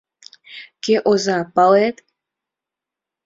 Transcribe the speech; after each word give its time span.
Кӧ 0.83 0.95
оза, 1.11 1.39
палет!.. 1.55 1.95